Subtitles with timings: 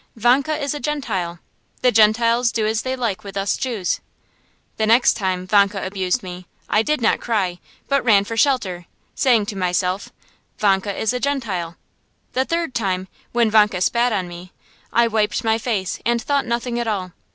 [0.15, 1.37] Vanka is a Gentile.
[1.83, 3.99] The Gentiles do as they like with us Jews."
[4.77, 9.45] The next time Vanka abused me, I did not cry, but ran for shelter, saying
[9.45, 10.09] to myself,
[10.57, 11.77] "Vanka is a Gentile."
[12.33, 14.51] The third time, when Vanka spat on me,
[14.91, 17.11] I wiped my face and thought nothing at all.